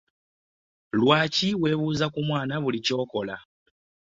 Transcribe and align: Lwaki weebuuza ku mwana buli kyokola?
Lwaki 0.99 1.49
weebuuza 1.61 2.05
ku 2.13 2.19
mwana 2.27 2.53
buli 2.63 2.79
kyokola? 2.85 3.35